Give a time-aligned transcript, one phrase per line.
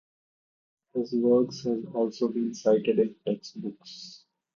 [0.95, 4.25] His work has also been cited in textbooks.